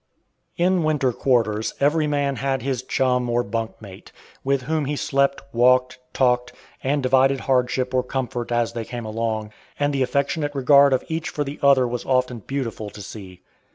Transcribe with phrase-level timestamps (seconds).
[0.57, 4.11] In winter quarters every man had his "chum" or bunk mate,
[4.43, 9.51] with whom he slept, walked, talked, and divided hardship or comfort as they came along;
[9.79, 13.43] and the affectionate regard of each for the other was often beautiful to see.